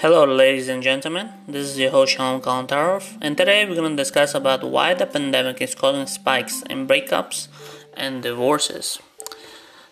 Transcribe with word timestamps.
Hello, 0.00 0.24
ladies 0.24 0.68
and 0.68 0.80
gentlemen. 0.80 1.30
This 1.48 1.66
is 1.66 1.76
your 1.76 1.90
host 1.90 2.12
Shalom 2.12 2.40
Kalantarov, 2.40 3.18
and 3.20 3.36
today 3.36 3.64
we're 3.64 3.74
going 3.74 3.96
to 3.96 4.00
discuss 4.00 4.32
about 4.32 4.62
why 4.62 4.94
the 4.94 5.06
pandemic 5.06 5.60
is 5.60 5.74
causing 5.74 6.06
spikes 6.06 6.62
in 6.70 6.86
breakups 6.86 7.48
and 7.94 8.22
divorces. 8.22 9.00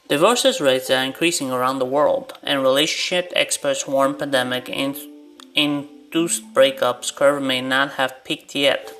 Divorces 0.06 0.60
rates 0.60 0.90
are 0.90 1.02
increasing 1.02 1.50
around 1.50 1.80
the 1.80 1.84
world, 1.84 2.34
and 2.44 2.62
relationship 2.62 3.32
experts 3.34 3.88
warn 3.88 4.14
pandemic 4.14 4.68
induced 4.68 6.54
breakups 6.54 7.12
curve 7.12 7.42
may 7.42 7.60
not 7.60 7.94
have 7.94 8.22
peaked 8.22 8.54
yet. 8.54 8.92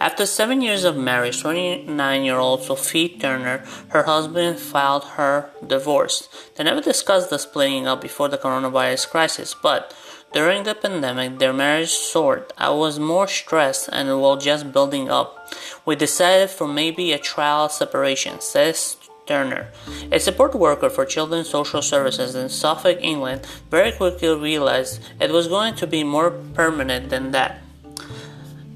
After 0.00 0.24
seven 0.24 0.62
years 0.62 0.84
of 0.84 0.96
marriage, 0.96 1.42
29 1.42 2.24
year 2.24 2.38
old 2.38 2.62
Sophie 2.62 3.10
Turner, 3.10 3.62
her 3.88 4.04
husband 4.04 4.58
filed 4.58 5.04
her 5.20 5.50
divorce. 5.66 6.30
They 6.56 6.64
never 6.64 6.80
discussed 6.80 7.28
the 7.28 7.38
splitting 7.38 7.86
up 7.86 8.00
before 8.00 8.30
the 8.30 8.38
coronavirus 8.38 9.10
crisis, 9.10 9.54
but 9.54 9.94
during 10.32 10.62
the 10.62 10.74
pandemic, 10.74 11.38
their 11.38 11.52
marriage 11.52 11.90
soared. 11.90 12.52
I 12.56 12.70
was 12.70 12.98
more 12.98 13.26
stressed 13.26 13.88
and 13.92 14.20
while 14.20 14.36
just 14.36 14.72
building 14.72 15.10
up. 15.10 15.52
We 15.84 15.96
decided 15.96 16.50
for 16.50 16.68
maybe 16.68 17.12
a 17.12 17.18
trial 17.18 17.68
separation, 17.68 18.40
says 18.40 18.96
Turner, 19.26 19.68
a 20.12 20.18
support 20.18 20.54
worker 20.54 20.90
for 20.90 21.04
Children's 21.04 21.48
Social 21.48 21.82
Services 21.82 22.34
in 22.34 22.48
Suffolk, 22.48 22.98
England, 23.00 23.46
very 23.70 23.92
quickly 23.92 24.28
realized 24.34 25.00
it 25.20 25.30
was 25.30 25.48
going 25.48 25.74
to 25.76 25.86
be 25.86 26.04
more 26.04 26.30
permanent 26.30 27.10
than 27.10 27.30
that. 27.32 27.62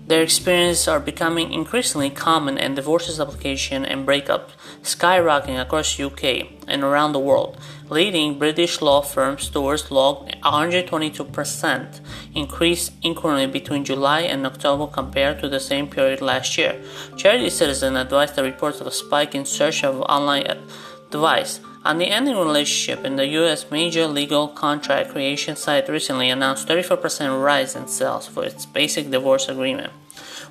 Their 0.06 0.22
experiences 0.22 0.86
are 0.86 1.00
becoming 1.00 1.50
increasingly 1.50 2.10
common 2.10 2.58
and 2.58 2.76
divorces 2.76 3.18
application 3.18 3.86
and 3.86 4.04
breakup 4.04 4.50
skyrocketing 4.82 5.58
across 5.58 5.98
UK 5.98 6.46
and 6.68 6.82
around 6.82 7.12
the 7.12 7.18
world. 7.18 7.58
Leading 7.88 8.38
British 8.38 8.82
law 8.82 9.00
firm 9.00 9.38
Stores 9.38 9.90
logged 9.90 10.36
122% 10.42 12.00
increase 12.34 12.90
inquiry 13.02 13.46
between 13.46 13.82
July 13.82 14.20
and 14.20 14.44
October 14.44 14.86
compared 14.86 15.40
to 15.40 15.48
the 15.48 15.60
same 15.60 15.88
period 15.88 16.20
last 16.20 16.58
year. 16.58 16.78
Charity 17.16 17.48
Citizen 17.48 17.96
advised 17.96 18.34
the 18.34 18.42
reports 18.42 18.82
of 18.82 18.86
a 18.86 18.90
spike 18.90 19.34
in 19.34 19.46
search 19.46 19.82
of 19.82 20.02
online 20.02 20.46
advice. 20.46 21.60
On 21.84 21.98
the 21.98 22.06
ending 22.06 22.36
relationship 22.36 23.04
in 23.04 23.16
the 23.16 23.26
US 23.38 23.70
major 23.70 24.06
legal 24.06 24.48
contract 24.48 25.10
creation 25.10 25.54
site 25.54 25.88
recently 25.88 26.30
announced 26.30 26.66
34% 26.66 27.42
rise 27.42 27.76
in 27.76 27.88
sales 27.88 28.26
for 28.26 28.44
its 28.44 28.64
basic 28.64 29.10
divorce 29.10 29.48
agreement 29.50 29.92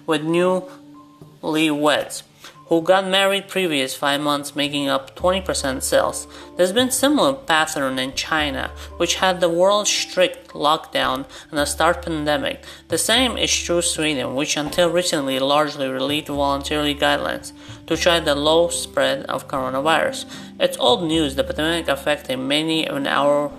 with 0.06 0.22
newlyweds 0.22 2.24
who 2.68 2.82
got 2.82 3.06
married 3.06 3.48
previous 3.48 3.96
5 3.96 4.22
months 4.22 4.56
making 4.56 4.88
up 4.88 5.16
20% 5.16 5.84
sales. 5.84 6.28
There's 6.56 6.72
been 6.72 6.92
similar 6.92 7.34
pattern 7.34 8.00
in 8.00 8.14
China, 8.14 8.72
which 8.98 9.16
had 9.16 9.42
the 9.42 9.50
world's 9.50 9.92
strict 9.92 10.54
lockdown 10.54 11.26
and 11.52 11.60
a 11.60 11.66
start 11.66 12.04
pandemic. 12.04 12.64
The 12.88 12.98
same 12.98 13.38
is 13.38 13.54
true 13.54 13.82
Sweden, 13.82 14.34
which 14.34 14.58
until 14.58 14.90
recently 14.90 15.40
largely 15.40 15.90
released 15.90 16.30
voluntary 16.30 16.96
guidelines 16.96 17.52
to 17.88 17.98
try 17.98 18.20
the 18.20 18.34
low 18.34 18.70
spread 18.70 19.26
of 19.26 19.48
coronavirus. 19.48 20.26
It's 20.60 20.78
old 20.78 21.04
news 21.04 21.36
the 21.36 21.44
pandemic 21.44 21.90
affected 21.90 22.38
many 22.38 22.88
in 22.88 23.08
our 23.08 23.52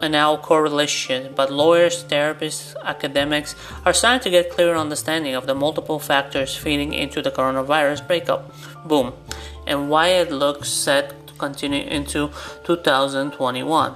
in 0.00 0.14
our 0.14 0.38
correlation, 0.38 1.32
but 1.34 1.52
lawyers, 1.52 2.04
therapists, 2.04 2.74
academics 2.84 3.54
are 3.84 3.92
starting 3.92 4.22
to 4.22 4.30
get 4.30 4.50
clearer 4.50 4.76
understanding 4.76 5.34
of 5.34 5.46
the 5.46 5.54
multiple 5.54 5.98
factors 5.98 6.56
feeding 6.56 6.92
into 6.92 7.22
the 7.22 7.30
coronavirus 7.30 8.06
breakup 8.06 8.52
boom 8.86 9.12
and 9.66 9.90
why 9.90 10.08
it 10.08 10.30
looks 10.30 10.68
set 10.68 11.26
to 11.26 11.34
continue 11.34 11.86
into 11.86 12.30
2021. 12.64 13.94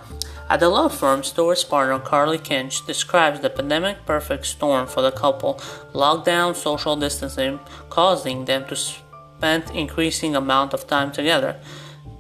At 0.51 0.61
the 0.61 0.71
law 0.71 0.89
firm, 0.89 1.23
Stores 1.23 1.62
partner 1.62 1.99
Carly 1.99 2.39
Kinch 2.39 2.87
describes 2.87 3.41
the 3.41 3.51
pandemic 3.51 4.06
perfect 4.06 4.47
storm 4.47 4.87
for 4.87 5.03
the 5.03 5.12
couple, 5.12 5.55
lockdown, 5.93 6.56
social 6.56 6.97
distancing, 6.97 7.61
causing 7.91 8.47
them 8.47 8.65
to 8.69 8.77
spend 8.77 9.71
increasing 9.75 10.34
amount 10.34 10.72
of 10.72 10.87
time 10.87 11.12
together. 11.12 11.61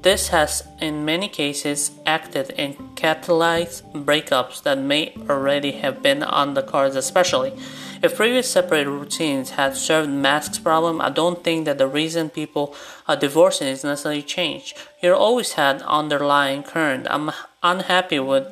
This 0.02 0.28
has, 0.28 0.62
in 0.80 1.04
many 1.04 1.28
cases, 1.28 1.90
acted 2.06 2.50
in 2.50 2.74
catalyzed 2.94 3.82
breakups 4.04 4.62
that 4.62 4.78
may 4.78 5.12
already 5.28 5.72
have 5.72 6.02
been 6.02 6.22
on 6.22 6.54
the 6.54 6.62
cards, 6.62 6.94
especially 6.94 7.52
if 8.00 8.14
previous 8.14 8.48
separate 8.48 8.86
routines 8.86 9.50
had 9.50 9.76
served 9.76 10.08
masks 10.08 10.58
problem. 10.60 11.00
I 11.00 11.10
don't 11.10 11.42
think 11.42 11.64
that 11.64 11.78
the 11.78 11.88
reason 11.88 12.30
people 12.30 12.76
are 13.08 13.16
divorcing 13.16 13.66
is 13.66 13.82
necessarily 13.82 14.22
changed. 14.22 14.78
You 15.02 15.14
always 15.14 15.54
had 15.54 15.82
underlying 15.82 16.62
current. 16.62 17.08
I'm 17.10 17.32
unhappy 17.62 18.20
with 18.20 18.46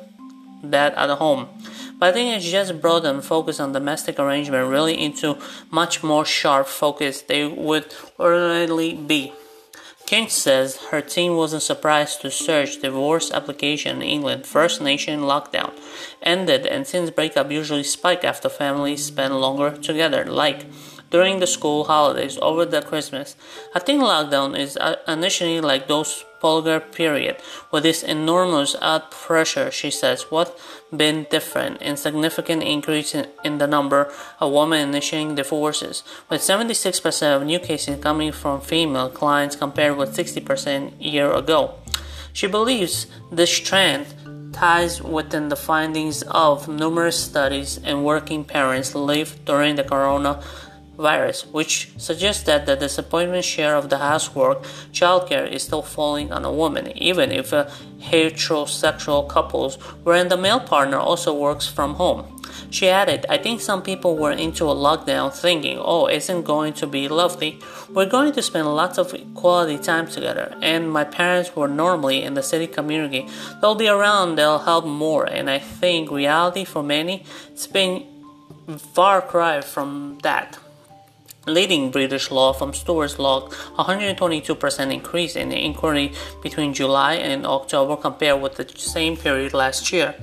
that 0.63 0.95
at 0.95 1.09
home. 1.17 1.47
But 1.97 2.09
I 2.09 2.11
think 2.11 2.35
it's 2.35 2.51
just 2.51 2.81
broadened 2.81 3.23
focus 3.23 3.59
on 3.59 3.71
domestic 3.71 4.19
arrangement 4.19 4.69
really 4.69 5.01
into 5.01 5.37
much 5.71 6.03
more 6.03 6.25
sharp 6.25 6.67
focus 6.67 7.21
they 7.21 7.47
would 7.47 7.93
ordinarily 8.19 8.95
be. 8.95 9.31
Kent 10.07 10.31
says 10.31 10.77
her 10.89 11.01
team 11.01 11.35
wasn't 11.35 11.61
surprised 11.61 12.21
to 12.21 12.31
search 12.31 12.81
divorce 12.81 13.29
application 13.29 13.97
in 13.97 14.07
England. 14.07 14.47
First 14.47 14.81
nation 14.81 15.19
lockdown 15.19 15.73
ended, 16.23 16.65
and 16.65 16.87
since 16.87 17.09
breakup 17.09 17.51
usually 17.51 17.83
spike 17.83 18.23
after 18.23 18.47
families 18.47 19.03
spend 19.03 19.41
longer 19.41 19.75
together, 19.75 20.23
like 20.23 20.65
during 21.11 21.39
the 21.39 21.47
school 21.47 21.83
holidays 21.83 22.37
over 22.41 22.63
the 22.63 22.81
Christmas. 22.81 23.35
I 23.75 23.79
think 23.79 24.01
lockdown 24.01 24.57
is 24.57 24.77
initially 25.09 25.59
like 25.59 25.89
those 25.89 26.23
polar 26.39 26.79
period. 26.79 27.37
With 27.71 27.83
this 27.83 28.03
enormous 28.03 28.75
out 28.81 29.11
pressure 29.11 29.71
she 29.71 29.91
says 29.91 30.23
what? 30.29 30.57
Been 30.95 31.27
different. 31.29 31.81
In 31.81 31.97
significant 31.97 32.63
increase 32.63 33.13
in, 33.13 33.27
in, 33.43 33.57
the 33.57 33.67
number 33.67 34.11
of 34.39 34.51
women 34.51 34.89
initiating 34.89 35.35
divorces 35.35 36.03
with 36.29 36.41
76% 36.41 37.35
of 37.35 37.45
new 37.45 37.59
cases 37.59 38.01
coming 38.01 38.31
from 38.31 38.61
female 38.61 39.09
clients 39.09 39.55
compared 39.55 39.97
with 39.97 40.15
60% 40.15 40.99
a 40.99 41.03
year 41.03 41.31
ago. 41.31 41.75
She 42.33 42.47
believes 42.47 43.07
this 43.31 43.49
trend 43.59 44.05
ties 44.53 45.01
within 45.01 45.49
the 45.49 45.55
findings 45.55 46.23
of 46.23 46.67
numerous 46.67 47.23
studies 47.23 47.79
and 47.83 48.03
working 48.03 48.43
parents 48.43 48.95
lived 48.95 49.45
during 49.45 49.75
the 49.75 49.83
corona 49.83 50.41
virus, 50.97 51.45
which 51.45 51.91
suggests 51.97 52.43
that 52.43 52.65
the 52.65 52.75
disappointment 52.75 53.45
share 53.45 53.75
of 53.75 53.89
the 53.89 53.99
housework 53.99 54.63
childcare 54.91 55.49
is 55.49 55.63
still 55.63 55.83
falling 55.83 56.31
on 56.31 56.43
a 56.43 56.51
woman, 56.51 56.91
even 56.97 57.31
if 57.31 57.53
a 57.53 57.71
heterosexual 57.99 59.27
couples 59.27 59.75
wherein 60.03 60.27
the 60.27 60.37
male 60.37 60.59
partner 60.59 60.97
also 60.97 61.33
works 61.33 61.67
from 61.67 61.95
home. 61.95 62.33
She 62.69 62.89
added, 62.89 63.25
I 63.29 63.37
think 63.37 63.61
some 63.61 63.81
people 63.81 64.17
were 64.17 64.31
into 64.31 64.65
a 64.65 64.75
lockdown 64.75 65.33
thinking, 65.33 65.77
oh, 65.79 66.07
isn't 66.07 66.43
going 66.43 66.73
to 66.73 66.87
be 66.87 67.07
lovely. 67.07 67.59
We're 67.89 68.09
going 68.09 68.33
to 68.33 68.41
spend 68.41 68.67
lots 68.67 68.97
of 68.97 69.15
quality 69.35 69.77
time 69.77 70.07
together. 70.07 70.55
And 70.61 70.91
my 70.91 71.03
parents 71.03 71.55
were 71.55 71.67
normally 71.67 72.23
in 72.23 72.33
the 72.33 72.43
city 72.43 72.67
community. 72.67 73.27
They'll 73.61 73.75
be 73.75 73.87
around, 73.87 74.35
they'll 74.35 74.59
help 74.59 74.85
more. 74.85 75.25
And 75.25 75.49
I 75.49 75.59
think 75.59 76.11
reality 76.11 76.65
for 76.65 76.83
many, 76.83 77.23
it's 77.49 77.67
been 77.67 78.05
far 78.77 79.21
cry 79.21 79.61
from 79.61 80.17
that. 80.23 80.57
Leading 81.47 81.91
British 81.91 82.29
law 82.29 82.51
firm 82.51 82.73
Stores 82.73 83.19
logged 83.19 83.53
122% 83.53 84.93
increase 84.93 85.37
in 85.37 85.47
the 85.47 85.63
inquiry 85.63 86.11
between 86.43 86.73
July 86.73 87.13
and 87.13 87.45
October 87.45 87.95
compared 87.95 88.41
with 88.41 88.55
the 88.55 88.67
same 88.77 89.15
period 89.15 89.53
last 89.53 89.93
year. 89.93 90.13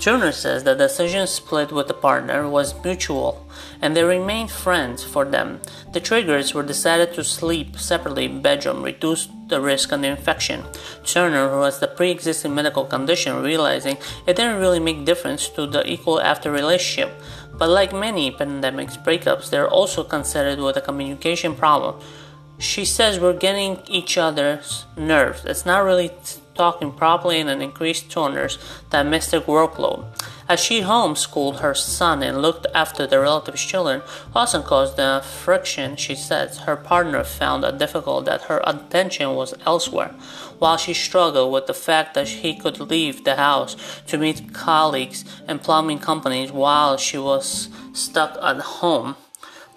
Turner 0.00 0.32
says 0.32 0.64
the 0.64 0.74
decision 0.74 1.26
split 1.26 1.70
with 1.70 1.86
the 1.86 1.94
partner 1.94 2.48
was 2.48 2.74
mutual 2.82 3.46
and 3.82 3.94
they 3.94 4.02
remained 4.02 4.50
friends 4.50 5.04
for 5.04 5.24
them. 5.24 5.60
The 5.92 6.00
triggers 6.00 6.54
were 6.54 6.62
decided 6.62 7.14
to 7.14 7.22
sleep 7.22 7.78
separately 7.78 8.24
in 8.24 8.42
bedroom, 8.42 8.82
reduce 8.82 9.28
the 9.48 9.60
risk 9.60 9.92
of 9.92 10.02
infection. 10.02 10.64
Turner, 11.04 11.50
who 11.50 11.62
has 11.62 11.80
the 11.80 11.86
pre-existing 11.86 12.54
medical 12.54 12.86
condition, 12.86 13.42
realizing 13.42 13.98
it 14.26 14.36
didn't 14.36 14.60
really 14.60 14.80
make 14.80 15.04
difference 15.04 15.48
to 15.50 15.66
the 15.66 15.86
equal 15.86 16.20
after 16.20 16.50
relationship, 16.50 17.12
but 17.60 17.68
like 17.68 17.92
many 17.92 18.32
pandemics 18.32 18.96
breakups, 18.96 19.50
they're 19.50 19.68
also 19.68 20.02
considered 20.02 20.58
with 20.60 20.78
a 20.78 20.80
communication 20.80 21.54
problem. 21.54 22.00
She 22.58 22.86
says 22.86 23.20
we're 23.20 23.34
getting 23.34 23.82
each 23.86 24.16
other's 24.16 24.86
nerves. 24.96 25.44
It's 25.44 25.66
not 25.66 25.84
really 25.84 26.10
talking 26.60 26.92
properly 26.92 27.40
and 27.40 27.48
an 27.48 27.62
increased 27.62 28.10
toners 28.10 28.58
that 28.90 29.06
workload. 29.46 30.04
As 30.46 30.60
she 30.60 30.82
homeschooled 30.82 31.60
her 31.60 31.74
son 31.74 32.22
and 32.22 32.42
looked 32.42 32.66
after 32.74 33.06
the 33.06 33.18
relatives' 33.18 33.64
children, 33.64 34.02
often 34.34 34.62
caused 34.62 34.96
the 34.96 35.22
friction, 35.24 35.96
she 35.96 36.14
says. 36.14 36.58
Her 36.66 36.76
partner 36.76 37.24
found 37.24 37.64
it 37.64 37.78
difficult 37.78 38.26
that 38.26 38.48
her 38.50 38.60
attention 38.66 39.36
was 39.36 39.54
elsewhere, 39.64 40.12
while 40.58 40.76
she 40.76 40.92
struggled 40.92 41.50
with 41.50 41.66
the 41.66 41.80
fact 41.88 42.12
that 42.12 42.28
he 42.42 42.52
could 42.62 42.78
leave 42.78 43.24
the 43.24 43.36
house 43.36 43.74
to 44.08 44.18
meet 44.18 44.52
colleagues 44.52 45.24
and 45.48 45.62
plumbing 45.62 46.00
companies 46.00 46.52
while 46.52 46.98
she 46.98 47.16
was 47.16 47.70
stuck 47.94 48.36
at 48.42 48.60
home. 48.82 49.16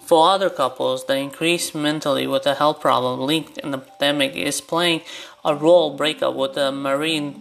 For 0.04 0.28
other 0.28 0.50
couples, 0.50 1.06
the 1.06 1.16
increase 1.16 1.74
mentally 1.74 2.26
with 2.26 2.44
a 2.46 2.56
health 2.56 2.80
problem 2.80 3.20
linked 3.20 3.56
in 3.56 3.70
the 3.70 3.78
pandemic 3.78 4.36
is 4.36 4.60
playing 4.60 5.00
a 5.44 5.54
role 5.54 5.96
breakup 5.96 6.34
with 6.34 6.54
the 6.54 6.72
Marie 6.72 7.34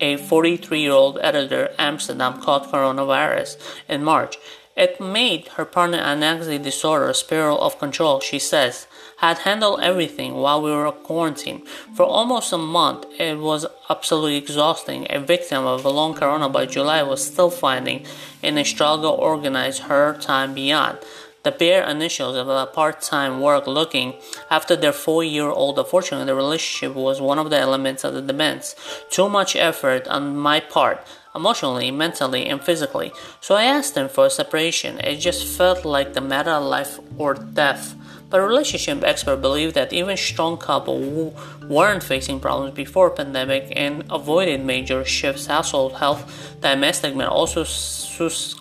a 0.00 0.16
43 0.16 0.80
year 0.80 0.92
old 0.92 1.18
editor 1.22 1.70
Amsterdam 1.78 2.40
caught 2.40 2.70
coronavirus 2.70 3.56
in 3.88 4.04
March. 4.04 4.36
It 4.76 5.00
made 5.00 5.48
her 5.56 5.64
partner 5.64 5.98
anxiety 5.98 6.56
disorder 6.56 7.12
spiral 7.12 7.60
of 7.60 7.80
control, 7.80 8.20
she 8.20 8.38
says. 8.38 8.86
Had 9.16 9.38
handled 9.38 9.80
everything 9.80 10.34
while 10.34 10.62
we 10.62 10.70
were 10.70 10.92
quarantined. 10.92 11.66
For 11.96 12.04
almost 12.04 12.52
a 12.52 12.58
month, 12.58 13.04
it 13.18 13.38
was 13.38 13.66
absolutely 13.90 14.36
exhausting. 14.36 15.08
A 15.10 15.18
victim 15.18 15.66
of 15.66 15.84
a 15.84 15.90
long 15.90 16.14
corona 16.14 16.48
by 16.48 16.66
July 16.66 17.02
was 17.02 17.26
still 17.26 17.50
finding 17.50 18.06
in 18.40 18.56
a 18.56 18.64
struggle 18.64 19.10
organize 19.10 19.80
her 19.80 20.16
time 20.18 20.54
beyond 20.54 20.98
the 21.44 21.52
bare 21.52 21.82
initials 21.88 22.36
of 22.36 22.48
a 22.48 22.66
part-time 22.66 23.40
work 23.40 23.66
looking 23.66 24.14
after 24.50 24.74
their 24.76 24.92
four-year-old. 24.92 25.78
Unfortunately, 25.78 26.26
the 26.26 26.34
relationship 26.34 26.94
was 26.96 27.20
one 27.20 27.38
of 27.38 27.50
the 27.50 27.58
elements 27.58 28.04
of 28.04 28.14
the 28.14 28.22
demands. 28.22 28.74
Too 29.10 29.28
much 29.28 29.54
effort 29.56 30.06
on 30.08 30.36
my 30.36 30.60
part, 30.60 31.06
emotionally, 31.34 31.90
mentally, 31.90 32.46
and 32.46 32.62
physically. 32.62 33.12
So 33.40 33.54
I 33.54 33.64
asked 33.64 33.94
them 33.94 34.08
for 34.08 34.26
a 34.26 34.30
separation. 34.30 34.98
It 35.00 35.16
just 35.16 35.46
felt 35.46 35.84
like 35.84 36.14
the 36.14 36.20
matter 36.20 36.50
of 36.50 36.64
life 36.64 36.98
or 37.16 37.34
death. 37.34 37.94
But 38.30 38.40
relationship 38.42 39.02
experts 39.04 39.40
believe 39.40 39.72
that 39.72 39.92
even 39.92 40.16
strong 40.18 40.58
couples 40.58 41.02
who 41.02 41.32
weren't 41.66 42.02
facing 42.02 42.40
problems 42.40 42.74
before 42.74 43.08
pandemic 43.10 43.72
and 43.74 44.04
avoided 44.10 44.62
major 44.64 45.02
shifts 45.04 45.46
household 45.46 45.94
health 45.94 46.58
domestic 46.60 47.16
men 47.16 47.28
also 47.28 47.64
susceptible 47.64 48.56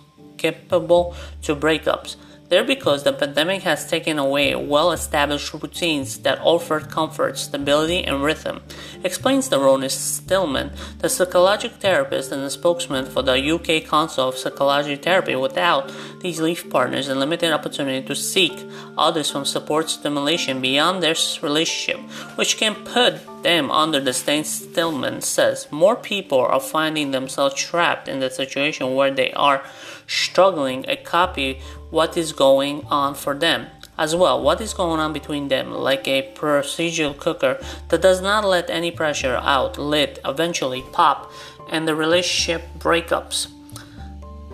to 1.42 1.54
breakups. 1.54 2.16
They're 2.50 2.64
because 2.64 3.04
the 3.04 3.12
pandemic 3.12 3.64
has 3.64 3.90
taken 3.90 4.18
away 4.18 4.56
well 4.56 4.92
established 4.92 5.54
routines 5.54 6.20
that 6.20 6.40
offered 6.42 6.90
comfort, 6.90 7.38
stability, 7.38 8.04
and 8.04 8.24
rhythm, 8.24 8.62
explains 9.04 9.50
the 9.50 9.60
Ronnie 9.60 9.90
Stillman, 9.90 10.72
the 11.00 11.10
psychological 11.10 11.78
therapist 11.78 12.32
and 12.32 12.44
the 12.44 12.50
spokesman 12.50 13.06
for 13.06 13.22
the 13.22 13.52
UK 13.52 13.90
Council 13.90 14.30
of 14.30 14.38
Psychology 14.38 14.96
Therapy. 14.96 15.36
Without 15.36 15.92
these 16.22 16.40
leaf 16.40 16.70
partners 16.70 17.10
and 17.10 17.20
limited 17.20 17.52
opportunity 17.52 18.06
to 18.08 18.16
seek 18.16 18.54
others 18.98 19.30
from 19.30 19.46
support 19.46 19.90
stimulation 19.90 20.62
beyond 20.62 21.04
their 21.04 21.16
relationship, 21.42 22.00
which 22.38 22.58
can 22.58 22.76
put 22.76 23.20
them 23.44 23.70
under 23.72 24.00
the 24.00 24.14
stain, 24.14 24.44
Stillman 24.44 25.22
says. 25.22 25.68
More 25.72 25.96
people 25.96 26.40
are 26.40 26.60
finding 26.60 27.12
themselves 27.12 27.56
trapped 27.56 28.08
in 28.08 28.20
the 28.20 28.30
situation 28.30 28.96
where 28.96 29.12
they 29.12 29.32
are 29.34 29.64
struggling 30.08 30.86
a 30.88 30.96
copy 30.96 31.62
what 31.90 32.18
is 32.18 32.34
going 32.34 32.86
on 32.86 33.16
for 33.16 33.34
them 33.34 33.68
as 33.98 34.16
well. 34.16 34.42
What 34.42 34.62
is 34.62 34.74
going 34.74 35.00
on 35.00 35.14
between 35.14 35.48
them 35.48 35.72
like 35.72 36.08
a 36.08 36.34
procedural 36.36 37.18
cooker 37.18 37.60
that 37.90 38.02
does 38.02 38.22
not 38.22 38.46
let 38.46 38.70
any 38.70 38.92
pressure 38.92 39.36
out 39.36 39.78
lit 39.78 40.20
eventually 40.24 40.84
pop 40.92 41.32
and 41.70 41.88
the 41.88 41.96
relationship 41.96 42.64
breakups. 42.78 43.48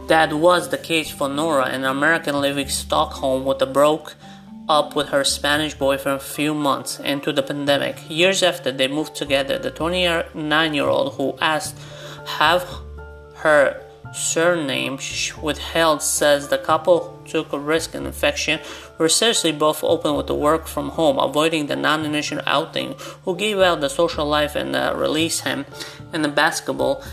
That 0.07 0.33
was 0.33 0.69
the 0.69 0.77
case 0.77 1.09
for 1.09 1.30
Nora 1.30 1.65
an 1.65 1.85
American 1.85 2.39
living 2.41 2.68
Stockholm 2.68 3.45
with 3.45 3.62
a 3.62 3.65
broke 3.65 4.15
up 4.69 4.95
with 4.95 5.09
her 5.09 5.24
Spanish 5.24 5.74
boyfriend 5.74 6.21
a 6.21 6.24
few 6.24 6.53
months 6.53 7.00
into 7.00 7.33
the 7.33 7.44
pandemic. 7.44 7.97
Years 8.09 8.44
after 8.44 8.71
they 8.71 8.88
moved 8.88 9.15
together, 9.15 9.59
the 9.59 9.71
29 9.71 10.74
year 10.74 10.88
old 10.88 11.15
who 11.15 11.38
asked 11.41 11.77
have 12.25 12.68
her 13.35 13.82
surname 14.11 15.00
withheld 15.41 16.01
says 16.01 16.47
the 16.47 16.57
couple 16.57 17.19
took 17.25 17.53
a 17.53 17.59
risk 17.59 17.95
in 17.95 18.05
infection 18.05 18.59
were 18.97 19.09
seriously 19.09 19.51
both 19.51 19.83
open 19.83 20.15
with 20.15 20.27
the 20.27 20.35
work 20.35 20.67
from 20.67 20.89
home, 20.89 21.17
avoiding 21.17 21.67
the 21.67 21.75
non-initial 21.75 22.41
outing, 22.45 22.95
who 23.23 23.35
gave 23.35 23.59
out 23.59 23.81
the 23.81 23.89
social 23.89 24.25
life 24.25 24.55
and 24.55 24.75
uh, 24.75 24.94
released 24.95 25.44
him. 25.44 25.65
In 26.13 26.21
the 26.21 26.27
basketball 26.27 27.03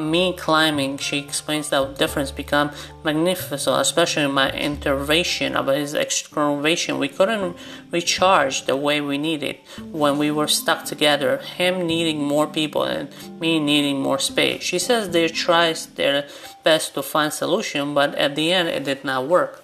me 0.00 0.32
climbing, 0.32 0.98
she 0.98 1.18
explains 1.18 1.70
that 1.70 1.98
difference 1.98 2.30
become 2.30 2.70
magnificent, 3.04 3.80
especially 3.80 4.26
my 4.26 4.50
intervention 4.50 5.54
about 5.54 5.76
his 5.76 5.94
excavation. 5.94 6.98
We 6.98 7.08
couldn't 7.08 7.56
recharge 7.90 8.66
the 8.66 8.76
way 8.76 9.00
we 9.00 9.18
needed 9.18 9.56
when 9.90 10.18
we 10.18 10.30
were 10.30 10.48
stuck 10.48 10.84
together, 10.84 11.38
him 11.38 11.86
needing 11.86 12.22
more 12.22 12.46
people 12.46 12.84
and 12.84 13.08
me 13.40 13.60
needing 13.60 14.00
more 14.00 14.18
space. 14.18 14.62
She 14.62 14.78
says 14.78 15.10
they 15.10 15.28
tried 15.28 15.76
their 15.96 16.26
best 16.64 16.94
to 16.94 17.02
find 17.02 17.32
solution, 17.32 17.94
but 17.94 18.14
at 18.14 18.34
the 18.34 18.52
end 18.52 18.68
it 18.68 18.84
did 18.84 19.04
not 19.04 19.26
work. 19.26 19.59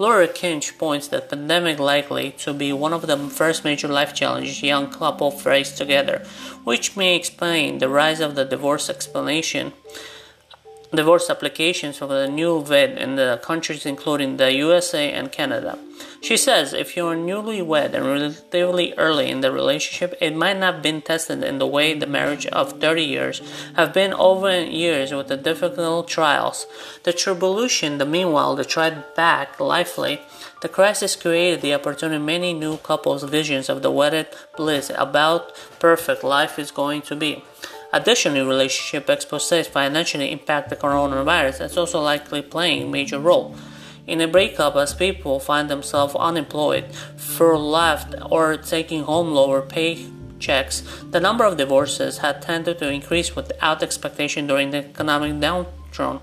Laura 0.00 0.26
Kinch 0.26 0.78
points 0.78 1.08
that 1.08 1.28
pandemic 1.28 1.78
likely 1.78 2.30
to 2.30 2.54
be 2.54 2.72
one 2.72 2.94
of 2.94 3.06
the 3.06 3.18
first 3.18 3.64
major 3.64 3.86
life 3.86 4.14
challenges 4.14 4.62
young 4.62 4.90
couple 4.90 5.30
face 5.30 5.72
together, 5.72 6.24
which 6.64 6.96
may 6.96 7.14
explain 7.14 7.76
the 7.76 7.88
rise 7.90 8.20
of 8.20 8.34
the 8.34 8.46
divorce 8.46 8.88
explanation 8.88 9.74
divorce 10.92 11.30
applications 11.30 11.98
for 11.98 12.06
the 12.06 12.28
new 12.28 12.58
wed 12.58 12.98
in 12.98 13.16
the 13.16 13.40
countries 13.42 13.86
including 13.86 14.36
the 14.36 14.52
USA 14.52 15.12
and 15.12 15.30
Canada. 15.30 15.78
She 16.22 16.36
says 16.36 16.72
if 16.72 16.96
you're 16.96 17.16
newlywed 17.16 17.94
and 17.94 18.04
relatively 18.04 18.92
early 18.98 19.30
in 19.30 19.40
the 19.40 19.52
relationship, 19.52 20.14
it 20.20 20.34
might 20.36 20.58
not 20.58 20.74
have 20.74 20.82
been 20.82 21.00
tested 21.00 21.42
in 21.42 21.58
the 21.58 21.66
way 21.66 21.94
the 21.94 22.06
marriage 22.06 22.46
of 22.46 22.80
30 22.80 23.02
years 23.02 23.40
have 23.74 23.94
been 23.94 24.12
over 24.12 24.62
years 24.62 25.12
with 25.12 25.28
the 25.28 25.36
difficult 25.36 26.08
trials. 26.08 26.66
The 27.04 27.12
tribulation, 27.12 27.98
the 27.98 28.06
meanwhile, 28.06 28.56
the 28.56 28.64
tried 28.64 29.14
back 29.14 29.58
lively. 29.58 30.20
The 30.60 30.68
crisis 30.68 31.16
created 31.16 31.62
the 31.62 31.74
opportunity 31.74 32.22
many 32.22 32.52
new 32.52 32.76
couples' 32.78 33.22
visions 33.22 33.70
of 33.70 33.80
the 33.80 33.90
wedded 33.90 34.26
bliss 34.56 34.90
about 34.94 35.56
perfect 35.78 36.22
life 36.22 36.58
is 36.58 36.70
going 36.70 37.02
to 37.02 37.16
be. 37.16 37.42
Additionally, 37.92 38.40
relationship 38.40 39.06
exposés 39.08 39.66
financially 39.66 40.30
impact 40.30 40.70
the 40.70 40.76
coronavirus. 40.76 41.62
It's 41.62 41.76
also 41.76 42.00
likely 42.00 42.40
playing 42.40 42.84
a 42.84 42.90
major 42.90 43.18
role. 43.18 43.56
In 44.06 44.20
a 44.20 44.28
breakup, 44.28 44.76
as 44.76 44.94
people 44.94 45.40
find 45.40 45.68
themselves 45.68 46.14
unemployed, 46.14 46.94
furloughed, 47.16 48.14
or 48.30 48.56
taking 48.56 49.04
home 49.04 49.32
lower 49.32 49.60
paychecks, 49.60 51.10
the 51.10 51.20
number 51.20 51.44
of 51.44 51.56
divorces 51.56 52.18
had 52.18 52.42
tended 52.42 52.78
to 52.78 52.90
increase 52.90 53.34
without 53.34 53.82
expectation 53.82 54.46
during 54.46 54.70
the 54.70 54.78
economic 54.78 55.34
downturn 55.34 56.20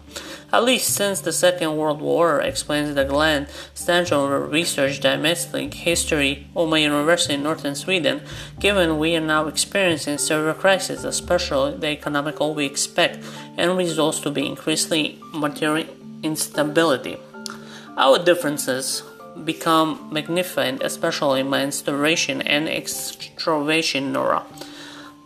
at 0.52 0.64
least 0.64 0.94
since 0.94 1.22
the 1.22 1.34
Second 1.34 1.76
World 1.78 2.02
War, 2.02 2.42
explains 2.42 2.96
the 2.96 3.04
Glenn 3.04 3.48
Stanford 3.74 4.52
Research 4.52 5.00
Domestic 5.00 5.74
History, 5.74 6.48
Umeå 6.56 6.82
University 6.82 7.34
in 7.34 7.44
northern 7.44 7.76
Sweden. 7.76 8.22
Given 8.60 8.98
we 8.98 9.16
are 9.16 9.22
now 9.22 9.48
experiencing 9.48 10.18
severe 10.18 10.54
crises, 10.54 11.04
especially 11.04 11.78
the 11.78 11.90
economical 11.90 12.54
we 12.54 12.66
expect, 12.66 13.20
and 13.58 13.78
results 13.78 14.20
to 14.22 14.32
be 14.32 14.46
increasingly 14.46 15.20
material 15.34 15.88
instability. 16.24 17.18
Our 17.98 18.24
differences 18.24 19.04
become 19.44 20.10
magnified, 20.12 20.82
especially 20.82 21.44
my 21.44 21.64
installation 21.64 22.42
and 22.42 22.68
extraction 22.68 24.12
nora. 24.12 24.44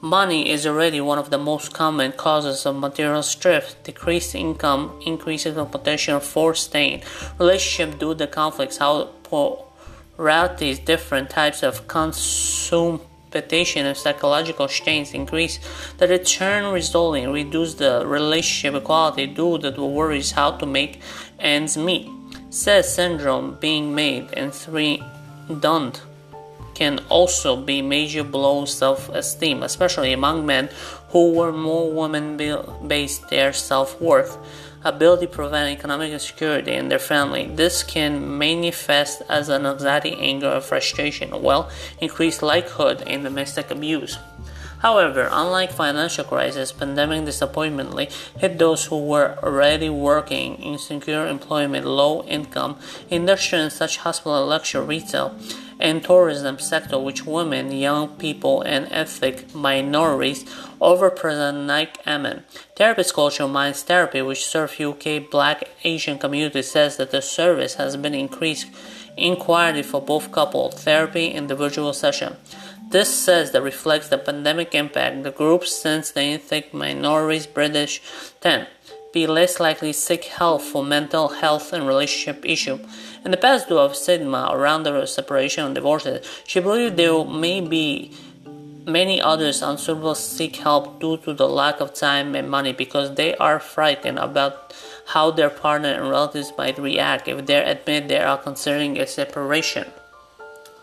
Money 0.04 0.50
is 0.50 0.66
already 0.66 1.00
one 1.00 1.20
of 1.20 1.30
the 1.30 1.38
most 1.38 1.74
common 1.74 2.12
causes 2.12 2.66
of 2.66 2.76
material 2.76 3.22
stress. 3.22 3.76
Decreased 3.84 4.34
income 4.34 5.00
increases 5.06 5.54
the 5.54 5.64
potential 5.64 6.20
for 6.20 6.56
strain. 6.56 7.04
Relationship 7.38 8.00
due 8.00 8.16
to 8.16 8.26
conflicts, 8.26 8.78
how 8.78 9.12
polarities, 9.24 10.80
different 10.80 11.30
types 11.30 11.62
of 11.62 11.88
competition 11.88 13.86
and 13.86 13.96
psychological 13.96 14.68
strains 14.68 15.14
increase. 15.14 15.60
The 16.00 16.08
return 16.08 16.74
resulting 16.74 17.32
reduce 17.32 17.76
the 17.76 18.04
relationship 18.04 18.84
quality 18.84 19.28
due 19.28 19.60
to 19.60 19.72
worries 19.86 20.32
how 20.32 20.58
to 20.58 20.66
make 20.66 21.00
ends 21.38 21.78
meet. 21.78 22.10
Says 22.50 22.92
syndrome 22.96 23.60
being 23.62 23.94
made 23.94 24.34
and 24.34 24.52
three 24.52 25.04
don't 25.60 26.02
can 26.74 27.00
also 27.10 27.56
be 27.56 27.82
major 27.82 28.24
blows 28.24 28.74
self-esteem, 28.78 29.64
especially 29.64 30.14
among 30.14 30.46
men 30.46 30.70
who 31.10 31.34
were 31.34 31.52
more 31.52 31.92
women-based 31.92 33.30
their 33.30 33.54
self-worth 33.54 34.38
ability 34.84 35.28
to 35.28 35.32
prevent 35.32 35.78
economic 35.78 36.12
insecurity 36.12 36.74
in 36.74 36.90
their 36.90 37.00
family. 37.00 37.46
This 37.48 37.84
can 37.84 38.38
manifest 38.38 39.22
as 39.30 39.50
an 39.50 39.66
anxiety, 39.66 40.16
anger, 40.18 40.54
or 40.54 40.62
frustration, 40.62 41.42
Well, 41.42 41.70
increased 42.00 42.42
likelihood 42.42 43.02
in 43.02 43.24
domestic 43.24 43.70
abuse. 43.70 44.18
However, 44.80 45.30
unlike 45.32 45.72
financial 45.72 46.24
crisis, 46.24 46.72
pandemic 46.72 47.26
disappointmently 47.26 48.10
hit 48.40 48.58
those 48.58 48.86
who 48.86 48.98
were 49.06 49.38
already 49.44 49.90
working 49.90 50.56
in 50.56 50.80
secure 50.80 51.28
employment, 51.28 51.86
low 51.86 52.24
income, 52.24 52.78
industries 53.08 53.74
such 53.74 53.98
hospital, 53.98 54.48
luxury, 54.48 54.84
retail, 54.84 55.36
and 55.82 56.04
tourism 56.04 56.60
sector 56.60 57.00
which 57.00 57.26
women, 57.26 57.72
young 57.72 58.10
people, 58.18 58.62
and 58.62 58.88
ethnic 58.92 59.54
minorities 59.56 60.44
overrepresent 60.80 61.68
like 61.68 61.98
Amen. 62.06 62.44
Therapist 62.76 63.14
Culture 63.14 63.48
Minds 63.48 63.84
Therapy, 63.84 64.22
which 64.22 64.46
serves 64.46 64.80
UK 64.80 65.30
Black 65.30 65.64
Asian 65.84 66.18
community, 66.18 66.62
says 66.62 66.98
that 66.98 67.12
the 67.12 67.22
service 67.22 67.76
has 67.76 67.98
been 67.98 68.14
increased 68.14 68.68
inquiry 69.18 69.84
for 69.84 70.02
both 70.02 70.32
couple 70.32 70.72
therapy 70.72 71.28
individual 71.28 71.94
session. 71.94 72.38
This 72.92 73.14
says 73.14 73.52
that 73.52 73.62
reflects 73.62 74.10
the 74.10 74.18
pandemic 74.18 74.76
impact. 74.76 75.24
The 75.24 75.32
group 75.32 75.66
since 75.66 76.12
the 76.12 76.22
ethnic 76.22 76.74
minorities 76.74 77.48
British 77.48 78.02
tend 78.42 78.68
be 79.14 79.28
less 79.28 79.60
likely 79.60 79.94
seek 79.94 80.26
help 80.26 80.62
for 80.62 80.84
mental 80.84 81.30
health 81.30 81.74
and 81.74 81.88
relationship 81.88 82.46
issue. 82.46 82.80
In 83.26 83.32
the 83.32 83.38
past, 83.38 83.68
due 83.68 83.76
to 83.76 83.94
stigma 83.94 84.50
around 84.52 84.84
the 84.84 85.06
separation 85.06 85.66
and 85.66 85.76
divorces, 85.76 86.26
she 86.48 86.60
believed 86.60 86.98
there 86.98 87.26
may 87.26 87.62
be 87.62 88.14
many 88.86 89.22
others 89.22 89.62
unsuitable 89.62 90.16
seek 90.16 90.56
help 90.56 91.00
due 91.00 91.18
to 91.18 91.34
the 91.34 91.48
lack 91.48 91.80
of 91.80 91.94
time 91.94 92.36
and 92.36 92.50
money 92.50 92.74
because 92.74 93.16
they 93.16 93.36
are 93.36 93.60
frightened 93.60 94.18
about 94.18 94.74
how 95.08 95.30
their 95.30 95.50
partner 95.50 95.90
and 95.90 96.10
relatives 96.10 96.52
might 96.58 96.78
react 96.80 97.28
if 97.28 97.46
they 97.46 97.64
admit 97.64 98.08
they 98.08 98.20
are 98.20 98.38
considering 98.38 98.98
a 98.98 99.06
separation. 99.06 99.86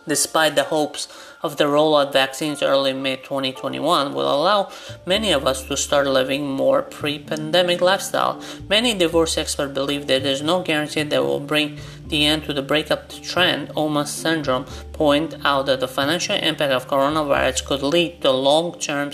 Despite 0.09 0.55
the 0.55 0.65
hopes 0.65 1.07
of 1.43 1.59
the 1.59 1.65
rollout 1.65 2.15
vaccines 2.15 2.63
early 2.63 2.95
May 2.95 3.17
2021 3.17 4.15
will 4.15 4.23
allow 4.23 4.73
many 5.05 5.33
of 5.33 5.47
us 5.47 5.63
to 5.65 5.77
start 5.77 6.07
living 6.07 6.49
more 6.49 6.81
pre-pandemic 6.81 7.81
lifestyle. 7.83 8.43
Many 8.69 8.95
divorce 8.95 9.37
experts 9.37 9.75
believe 9.75 10.07
that 10.07 10.23
there 10.23 10.33
is 10.33 10.41
no 10.41 10.63
guarantee 10.63 11.03
that 11.03 11.23
will 11.23 11.41
bring 11.41 11.79
the 12.07 12.25
end 12.25 12.45
to 12.45 12.55
the 12.55 12.63
breakup 12.63 13.11
trend. 13.11 13.71
Oma 13.77 14.07
Syndrome 14.07 14.65
point 14.93 15.35
out 15.45 15.67
that 15.67 15.81
the 15.81 15.89
financial 15.89 16.37
impact 16.37 16.73
of 16.73 16.89
coronavirus 16.89 17.67
could 17.67 17.83
lead 17.83 18.23
to 18.23 18.31
long-term 18.31 19.13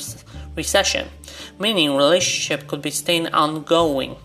recession, 0.56 1.08
meaning 1.58 1.96
relationship 1.96 2.68
could 2.68 2.80
be 2.80 2.90
staying 2.90 3.26
ongoing 3.34 4.16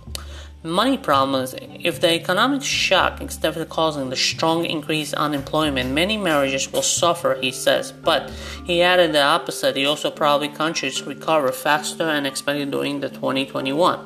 money 0.64 0.98
problems. 0.98 1.56
If 1.60 2.02
the 2.02 2.14
economic 2.14 2.64
shock 2.64 3.22
is 3.22 3.38
causing 3.70 4.10
the 4.10 4.16
strong 4.16 4.66
increase 4.66 5.14
in 5.14 5.20
unemployment, 5.20 5.92
many 5.92 6.18
marriages 6.18 6.72
will 6.72 6.82
suffer, 6.82 7.38
he 7.40 7.52
says. 7.52 7.92
But 7.92 8.32
he 8.66 8.82
added 8.82 9.14
the 9.14 9.22
opposite. 9.22 9.76
He 9.76 9.86
also 9.86 10.12
probably 10.12 10.50
countries 10.50 11.02
recover 11.04 11.52
faster 11.52 12.04
and 12.04 12.28
expected 12.28 12.72
during 12.72 13.00
the 13.00 13.10
2021. 13.10 14.00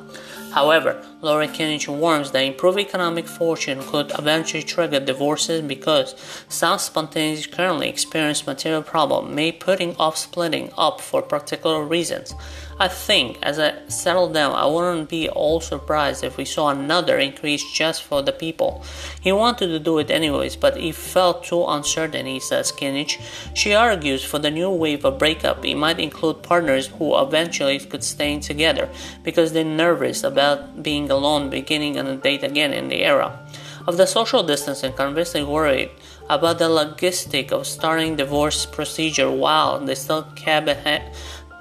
However, 0.52 1.04
Laura 1.24 1.48
Kinch 1.48 1.88
warns 1.88 2.32
that 2.32 2.40
improved 2.40 2.78
economic 2.78 3.26
fortune 3.26 3.82
could 3.82 4.12
eventually 4.18 4.62
trigger 4.62 5.00
divorces 5.00 5.62
because 5.62 6.14
some 6.50 6.78
spontaneous 6.78 7.46
currently 7.46 7.88
experience 7.88 8.46
material 8.46 8.82
problem 8.82 9.34
may 9.34 9.50
putting 9.50 9.96
off 9.96 10.18
splitting 10.18 10.70
up 10.76 11.00
for 11.00 11.22
particular 11.22 11.82
reasons. 11.82 12.34
I 12.78 12.88
think 12.88 13.38
as 13.40 13.58
I 13.60 13.86
settle 13.86 14.28
down, 14.28 14.54
I 14.54 14.66
wouldn't 14.66 15.08
be 15.08 15.28
all 15.28 15.60
surprised 15.60 16.24
if 16.24 16.36
we 16.36 16.44
saw 16.44 16.70
another 16.70 17.18
increase 17.18 17.62
just 17.72 18.02
for 18.02 18.20
the 18.20 18.32
people. 18.32 18.84
He 19.20 19.30
wanted 19.30 19.68
to 19.68 19.78
do 19.78 19.98
it 19.98 20.10
anyways, 20.10 20.56
but 20.56 20.76
he 20.76 20.90
felt 20.90 21.44
too 21.44 21.64
uncertain, 21.64 22.26
he 22.26 22.40
says 22.40 22.72
Kinch. 22.72 23.20
She 23.54 23.74
argues 23.74 24.24
for 24.24 24.40
the 24.40 24.50
new 24.50 24.70
wave 24.70 25.04
of 25.04 25.18
breakup, 25.18 25.64
it 25.64 25.76
might 25.76 26.00
include 26.00 26.42
partners 26.42 26.88
who 26.88 27.16
eventually 27.16 27.78
could 27.78 28.02
stay 28.02 28.40
together 28.40 28.88
because 29.22 29.52
they're 29.52 29.64
nervous 29.64 30.24
about 30.24 30.82
being 30.82 31.10
alone 31.14 31.50
beginning 31.50 31.98
on 31.98 32.06
a 32.06 32.16
date 32.16 32.42
again 32.42 32.72
in 32.72 32.88
the 32.88 33.04
era 33.04 33.38
of 33.86 33.96
the 33.96 34.06
social 34.06 34.42
distancing, 34.42 34.92
conversely 34.92 35.42
worried 35.42 35.90
about 36.28 36.58
the 36.58 36.68
logistic 36.68 37.52
of 37.52 37.66
starting 37.66 38.16
divorce 38.16 38.66
procedure 38.66 39.30
while 39.30 39.78
they 39.78 39.94
still 39.94 40.26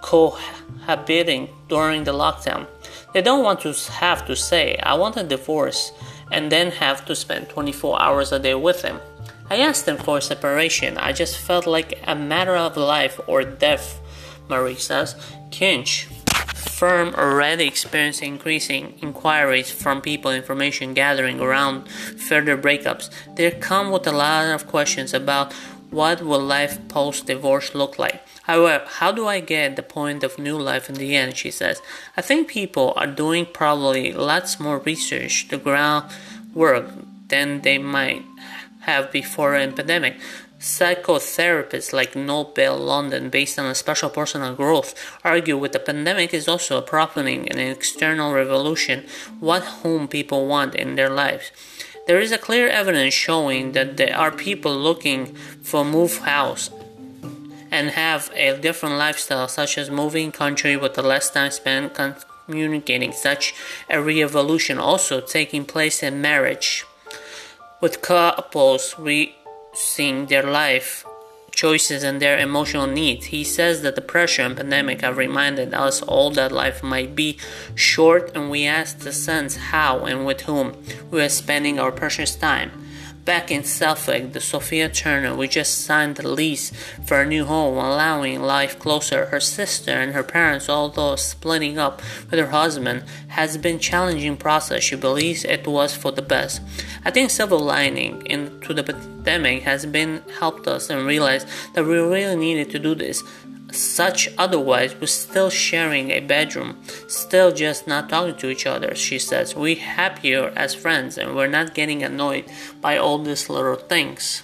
cohabiting 0.01 1.49
during 1.67 2.03
the 2.03 2.13
lockdown. 2.13 2.67
They 3.13 3.21
don't 3.21 3.43
want 3.43 3.61
to 3.61 3.73
have 3.91 4.25
to 4.27 4.35
say, 4.35 4.77
I 4.77 4.95
want 4.95 5.17
a 5.17 5.23
divorce, 5.23 5.91
and 6.31 6.51
then 6.51 6.71
have 6.71 7.05
to 7.05 7.15
spend 7.15 7.49
24 7.49 8.01
hours 8.01 8.31
a 8.31 8.39
day 8.39 8.55
with 8.55 8.81
him. 8.81 8.99
I 9.49 9.57
asked 9.57 9.85
them 9.85 9.97
for 9.97 10.19
separation. 10.21 10.97
I 10.97 11.11
just 11.11 11.37
felt 11.37 11.67
like 11.67 11.99
a 12.07 12.15
matter 12.15 12.55
of 12.55 12.77
life 12.77 13.19
or 13.27 13.43
death, 13.43 13.99
Marie 14.49 14.75
says. 14.75 15.15
Kinch 15.51 16.07
firm 16.73 17.13
already 17.15 17.65
experiencing 17.67 18.33
increasing 18.33 18.97
inquiries 19.01 19.69
from 19.69 20.01
people 20.01 20.31
information 20.31 20.93
gathering 20.93 21.39
around 21.39 21.87
further 21.87 22.57
breakups. 22.57 23.09
They 23.35 23.51
come 23.51 23.91
with 23.91 24.07
a 24.07 24.11
lot 24.11 24.47
of 24.47 24.67
questions 24.67 25.13
about 25.13 25.53
what 25.91 26.23
will 26.23 26.39
life 26.39 26.79
post 26.87 27.27
divorce 27.27 27.75
look 27.75 27.99
like. 27.99 28.25
However, 28.43 28.85
how 28.99 29.11
do 29.11 29.27
I 29.27 29.39
get 29.39 29.75
the 29.75 29.83
point 29.83 30.23
of 30.23 30.39
new 30.39 30.57
life 30.57 30.89
in 30.89 30.95
the 30.95 31.15
end? 31.15 31.37
She 31.37 31.51
says. 31.51 31.81
I 32.17 32.21
think 32.21 32.47
people 32.47 32.93
are 32.97 33.07
doing 33.07 33.45
probably 33.45 34.11
lots 34.11 34.59
more 34.59 34.79
research, 34.79 35.47
the 35.49 35.57
groundwork 35.57 36.89
than 37.27 37.61
they 37.61 37.77
might 37.77 38.25
have 38.83 39.11
before 39.11 39.55
a 39.55 39.67
pandemic. 39.71 40.15
Psychotherapists 40.59 41.91
like 41.91 42.15
Nobel 42.15 42.77
London, 42.77 43.29
based 43.29 43.59
on 43.59 43.65
a 43.65 43.75
special 43.75 44.09
personal 44.09 44.55
growth, 44.55 44.95
argue 45.23 45.57
with 45.57 45.73
the 45.73 45.79
pandemic 45.79 46.33
is 46.33 46.47
also 46.47 46.77
a 46.77 46.81
propelling 46.81 47.49
an 47.49 47.59
external 47.59 48.31
revolution 48.33 49.05
what 49.39 49.63
whom 49.83 50.07
people 50.07 50.47
want 50.47 50.73
in 50.73 50.95
their 50.95 51.09
lives. 51.09 51.51
There 52.07 52.19
is 52.19 52.31
a 52.31 52.37
clear 52.37 52.67
evidence 52.67 53.13
showing 53.13 53.73
that 53.73 53.97
there 53.97 54.15
are 54.17 54.31
people 54.31 54.75
looking 54.75 55.35
for 55.61 55.83
move 55.83 56.19
house 56.19 56.69
and 57.71 57.89
have 57.91 58.29
a 58.35 58.57
different 58.57 58.95
lifestyle, 58.95 59.47
such 59.47 59.77
as 59.77 59.89
moving 59.89 60.31
country 60.31 60.77
with 60.77 60.93
the 60.93 61.01
less 61.01 61.29
time 61.29 61.51
spent 61.51 61.97
communicating. 62.45 63.11
Such 63.11 63.55
a 63.89 64.01
revolution 64.01 64.77
also 64.77 65.19
taking 65.19 65.65
place 65.65 66.03
in 66.03 66.21
marriage, 66.21 66.85
with 67.83 68.01
couples 68.01 68.95
re-seeing 68.97 70.27
their 70.27 70.41
life 70.41 71.05
choices 71.51 72.01
and 72.01 72.21
their 72.21 72.39
emotional 72.39 72.87
needs. 72.87 73.25
He 73.25 73.43
says 73.43 73.81
that 73.81 73.95
the 73.95 74.01
pressure 74.01 74.41
and 74.41 74.55
pandemic 74.55 75.01
have 75.01 75.17
reminded 75.17 75.73
us 75.73 76.01
all 76.01 76.31
that 76.31 76.53
life 76.53 76.81
might 76.81 77.13
be 77.13 77.37
short, 77.75 78.31
and 78.33 78.49
we 78.49 78.65
ask 78.65 78.99
the 78.99 79.11
sense 79.11 79.57
how 79.57 80.05
and 80.05 80.25
with 80.25 80.41
whom 80.43 80.81
we 81.11 81.21
are 81.21 81.27
spending 81.27 81.77
our 81.77 81.91
precious 81.91 82.37
time. 82.37 82.71
Back 83.25 83.51
in 83.51 83.63
Suffolk, 83.63 84.33
the 84.33 84.41
Sophia 84.41 84.89
Turner, 84.89 85.33
we 85.33 85.47
just 85.47 85.85
signed 85.85 86.17
the 86.17 86.27
lease 86.27 86.73
for 87.05 87.21
a 87.21 87.25
new 87.25 87.45
home, 87.45 87.77
allowing 87.77 88.41
life 88.41 88.77
closer. 88.77 89.27
Her 89.27 89.39
sister 89.39 89.91
and 89.91 90.11
her 90.11 90.23
parents, 90.23 90.67
although 90.67 91.15
splitting 91.15 91.77
up 91.77 92.01
with 92.29 92.37
her 92.37 92.47
husband, 92.47 93.05
has 93.29 93.57
been 93.57 93.79
challenging 93.79 94.35
process. 94.35 94.83
She 94.83 94.97
believes 94.97 95.45
it 95.45 95.65
was 95.65 95.95
for 95.95 96.11
the 96.11 96.21
best. 96.21 96.61
I 97.05 97.11
think 97.11 97.29
silver 97.29 97.55
lining 97.55 98.25
into 98.25 98.73
the 98.73 98.83
pandemic 98.83 99.63
has 99.63 99.85
been 99.85 100.21
helped 100.39 100.67
us 100.67 100.89
and 100.89 101.05
realized 101.05 101.47
that 101.75 101.85
we 101.85 101.93
really 101.93 102.35
needed 102.35 102.71
to 102.71 102.79
do 102.79 102.93
this 102.93 103.23
such 103.73 104.29
otherwise 104.37 104.95
we're 104.99 105.07
still 105.07 105.49
sharing 105.49 106.11
a 106.11 106.19
bedroom 106.19 106.81
still 107.07 107.51
just 107.51 107.87
not 107.87 108.09
talking 108.09 108.35
to 108.35 108.49
each 108.49 108.65
other 108.65 108.93
she 108.95 109.19
says. 109.19 109.55
We're 109.55 109.77
happier 109.77 110.53
as 110.55 110.73
friends 110.73 111.17
and 111.17 111.35
we're 111.35 111.47
not 111.47 111.73
getting 111.73 112.03
annoyed 112.03 112.45
by 112.81 112.97
all 112.97 113.19
these 113.19 113.49
little 113.49 113.75
things. 113.75 114.43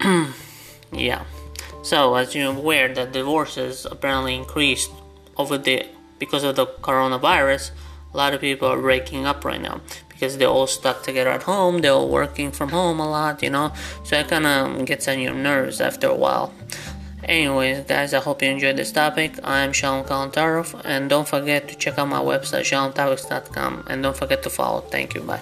Yeah. 0.94 1.24
So 1.82 2.14
as 2.16 2.34
you're 2.34 2.52
aware 2.52 2.92
the 2.92 3.06
divorces 3.06 3.86
apparently 3.90 4.34
increased 4.34 4.90
over 5.38 5.56
the 5.56 5.86
because 6.18 6.44
of 6.44 6.54
the 6.54 6.66
coronavirus. 6.66 7.70
A 8.12 8.16
lot 8.16 8.34
of 8.34 8.42
people 8.42 8.68
are 8.68 8.78
breaking 8.78 9.24
up 9.24 9.42
right 9.44 9.60
now 9.60 9.80
because 10.10 10.36
they're 10.38 10.46
all 10.48 10.68
stuck 10.68 11.02
together 11.02 11.30
at 11.30 11.42
home 11.42 11.78
they're 11.80 11.92
all 11.92 12.08
working 12.08 12.52
from 12.52 12.68
home 12.68 13.00
a 13.00 13.10
lot 13.10 13.42
you 13.42 13.50
know? 13.50 13.72
So 14.04 14.16
it 14.16 14.28
kind 14.28 14.46
of 14.46 14.84
gets 14.84 15.08
on 15.08 15.18
your 15.18 15.34
nerves 15.34 15.80
after 15.80 16.06
a 16.06 16.14
while 16.14 16.52
Anyways, 17.24 17.84
guys, 17.86 18.14
I 18.14 18.20
hope 18.20 18.42
you 18.42 18.48
enjoyed 18.48 18.76
this 18.76 18.90
topic. 18.90 19.38
I'm 19.44 19.72
Shalom 19.72 20.04
Kalantarov, 20.04 20.80
and 20.84 21.08
don't 21.08 21.28
forget 21.28 21.68
to 21.68 21.76
check 21.76 21.98
out 21.98 22.08
my 22.08 22.20
website, 22.20 22.62
shalomtopics.com, 22.62 23.84
and 23.88 24.02
don't 24.02 24.16
forget 24.16 24.42
to 24.42 24.50
follow. 24.50 24.80
Thank 24.80 25.14
you. 25.14 25.22
Bye. 25.22 25.40